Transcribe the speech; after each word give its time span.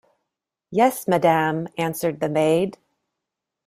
"Yes, 0.71 1.07
madame," 1.07 1.67
answered 1.77 2.21
the 2.21 2.29
maid. 2.29 2.79